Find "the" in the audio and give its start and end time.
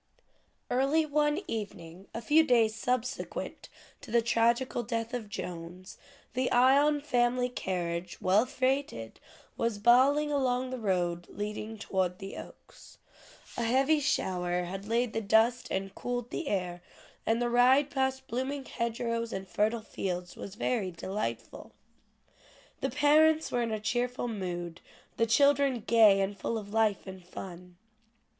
4.09-4.23, 6.33-6.49, 10.71-10.79, 12.17-12.35, 15.13-15.21, 16.31-16.47, 17.39-17.47, 22.79-22.89, 25.17-25.27